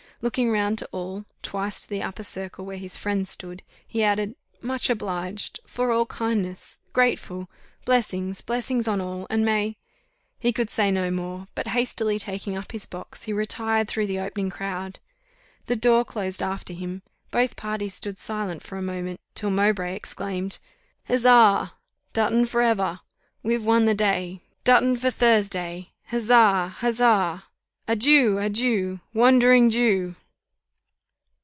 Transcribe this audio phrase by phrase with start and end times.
[0.23, 4.35] Looking round to all, twice to the upper circle, where his friends stood, he added,
[4.61, 7.49] "Much obliged for all kindness grateful.
[7.85, 8.39] Blessings!
[8.41, 9.25] Blessings on all!
[9.31, 9.77] and may"
[10.39, 14.19] He could say no more; but hastily taking up his box, he retired through the
[14.19, 14.99] opening crowd.
[15.65, 17.01] The door closed after him.
[17.31, 20.59] Both parties stood silent for a moment, till Mowbray exclaimed,
[21.09, 21.73] "Huzza!
[22.13, 22.99] Dutton for ever!
[23.41, 24.41] We've won the day.
[24.65, 25.93] Dutton for Thursday!
[26.11, 26.75] Huzza!
[26.77, 27.45] Huzza!
[27.87, 28.37] Adieu!
[28.37, 29.01] Adieu!
[29.13, 30.15] _Wandering Jew!